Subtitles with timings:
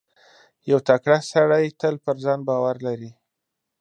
[0.69, 3.11] •یو تکړه سړی تل پر ځان باور لري.